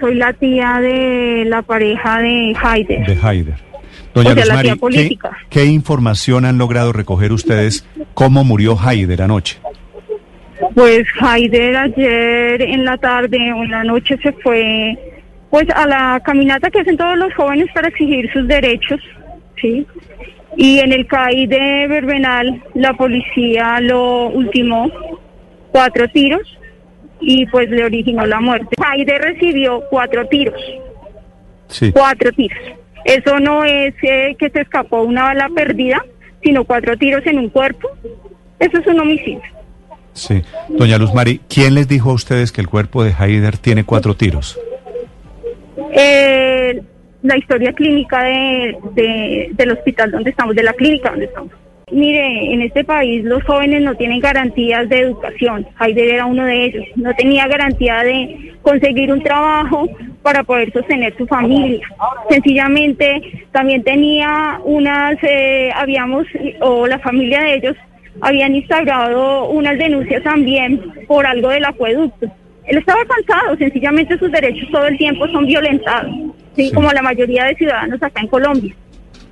Soy 0.00 0.14
la 0.14 0.32
tía 0.32 0.80
de 0.80 1.44
la 1.46 1.62
pareja 1.62 2.20
de 2.20 2.54
Haider. 2.60 3.06
de 3.06 3.18
Haider. 3.22 3.54
Doña 4.14 4.30
O 4.30 4.34
sea, 4.34 4.44
la 4.46 4.54
Luz 4.54 4.54
tía 4.54 4.54
Mari, 4.54 4.68
¿qué, 4.70 4.76
política. 4.76 5.38
qué 5.50 5.64
información 5.66 6.44
han 6.44 6.58
logrado 6.58 6.92
recoger 6.92 7.32
ustedes? 7.32 7.86
¿Cómo 8.14 8.44
murió 8.44 8.76
Haider 8.78 9.22
anoche? 9.22 9.58
Pues 10.74 11.04
Haider 11.20 11.76
ayer 11.76 12.62
en 12.62 12.84
la 12.84 12.96
tarde 12.96 13.52
o 13.52 13.62
en 13.62 13.70
la 13.70 13.84
noche 13.84 14.16
se 14.22 14.32
fue 14.32 14.96
pues 15.50 15.66
a 15.74 15.86
la 15.86 16.20
caminata 16.24 16.70
que 16.70 16.80
hacen 16.80 16.96
todos 16.96 17.16
los 17.18 17.34
jóvenes 17.34 17.66
para 17.74 17.88
exigir 17.88 18.30
sus 18.32 18.46
derechos, 18.46 19.00
¿sí? 19.60 19.84
Y 20.56 20.78
en 20.78 20.92
el 20.92 21.06
CAI 21.06 21.46
de 21.46 21.86
Verbenal 21.88 22.62
la 22.74 22.92
policía 22.94 23.80
lo 23.80 24.28
ultimó 24.28 24.90
cuatro 25.72 26.06
tiros 26.08 26.42
y 27.20 27.46
pues 27.46 27.68
le 27.70 27.84
originó 27.84 28.26
la 28.26 28.40
muerte. 28.40 28.76
Haider 28.84 29.20
recibió 29.22 29.82
cuatro 29.90 30.26
tiros. 30.28 30.60
Sí. 31.68 31.92
cuatro 31.92 32.32
tiros. 32.32 32.58
Eso 33.04 33.38
no 33.38 33.64
es 33.64 33.94
eh, 34.02 34.34
que 34.38 34.50
se 34.50 34.60
escapó 34.62 35.02
una 35.02 35.24
bala 35.24 35.48
perdida, 35.54 36.04
sino 36.42 36.64
cuatro 36.64 36.96
tiros 36.96 37.24
en 37.26 37.38
un 37.38 37.48
cuerpo. 37.48 37.88
Eso 38.58 38.78
es 38.78 38.86
un 38.86 39.00
homicidio. 39.00 39.40
Sí. 40.12 40.42
Doña 40.68 40.98
Luz 40.98 41.14
Mari, 41.14 41.40
¿quién 41.48 41.74
les 41.74 41.86
dijo 41.88 42.10
a 42.10 42.14
ustedes 42.14 42.50
que 42.52 42.60
el 42.60 42.66
cuerpo 42.68 43.04
de 43.04 43.14
Haider 43.16 43.56
tiene 43.56 43.84
cuatro 43.84 44.14
tiros? 44.14 44.58
Eh, 45.92 46.82
la 47.22 47.36
historia 47.38 47.72
clínica 47.72 48.22
de, 48.24 48.76
de- 48.94 49.48
del 49.52 49.70
hospital 49.72 50.10
donde 50.10 50.30
estamos, 50.30 50.54
de 50.54 50.62
la 50.62 50.72
clínica 50.72 51.10
donde 51.10 51.26
estamos. 51.26 51.52
Mire, 51.92 52.52
en 52.52 52.62
este 52.62 52.84
país 52.84 53.24
los 53.24 53.42
jóvenes 53.44 53.82
no 53.82 53.94
tienen 53.94 54.20
garantías 54.20 54.88
de 54.88 55.00
educación. 55.00 55.66
Haider 55.76 56.08
era 56.08 56.26
uno 56.26 56.44
de 56.44 56.64
ellos. 56.66 56.84
No 56.96 57.12
tenía 57.14 57.48
garantía 57.48 58.02
de 58.02 58.54
conseguir 58.62 59.12
un 59.12 59.22
trabajo 59.22 59.88
para 60.22 60.44
poder 60.44 60.72
sostener 60.72 61.16
su 61.16 61.26
familia. 61.26 61.80
Sencillamente 62.28 63.46
también 63.52 63.82
tenía 63.82 64.60
unas, 64.64 65.16
eh, 65.22 65.70
habíamos, 65.74 66.26
o 66.60 66.86
la 66.86 66.98
familia 66.98 67.40
de 67.42 67.54
ellos 67.54 67.76
habían 68.20 68.54
instaurado 68.54 69.48
unas 69.48 69.78
denuncias 69.78 70.22
también 70.22 70.80
por 71.06 71.26
algo 71.26 71.48
del 71.48 71.64
acueducto. 71.64 72.30
Él 72.66 72.78
estaba 72.78 73.00
cansado, 73.04 73.56
sencillamente 73.56 74.18
sus 74.18 74.30
derechos 74.30 74.70
todo 74.70 74.86
el 74.86 74.96
tiempo 74.96 75.26
son 75.28 75.46
violentados, 75.46 76.12
¿sí? 76.54 76.68
Sí. 76.68 76.72
como 76.72 76.92
la 76.92 77.02
mayoría 77.02 77.44
de 77.44 77.56
ciudadanos 77.56 78.00
acá 78.02 78.20
en 78.20 78.28
Colombia. 78.28 78.74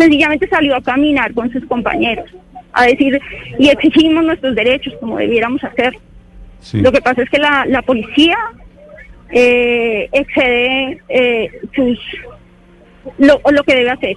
Sencillamente 0.00 0.48
salió 0.48 0.76
a 0.76 0.82
caminar 0.82 1.34
con 1.34 1.52
sus 1.52 1.64
compañeros, 1.66 2.30
a 2.72 2.86
decir, 2.86 3.20
y 3.58 3.68
exigimos 3.68 4.24
nuestros 4.24 4.54
derechos 4.54 4.94
como 4.98 5.18
debiéramos 5.18 5.62
hacer. 5.62 5.94
Sí. 6.60 6.80
Lo 6.80 6.90
que 6.90 7.02
pasa 7.02 7.22
es 7.22 7.30
que 7.30 7.38
la, 7.38 7.66
la 7.66 7.82
policía 7.82 8.36
eh, 9.30 10.08
excede 10.12 11.00
eh, 11.08 11.50
sus 11.74 11.98
lo, 13.18 13.40
lo 13.50 13.62
que 13.64 13.74
debe 13.74 13.90
hacer. 13.90 14.16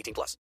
18 0.00 0.14
plus. 0.14 0.36